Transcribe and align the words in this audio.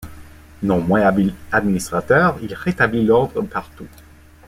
Non 0.63 0.79
moins 0.81 1.01
habile 1.03 1.35
administrateur, 1.51 2.39
il 2.41 2.55
rétablit 2.55 3.05
l'ordre 3.05 3.39
partout. 3.43 3.85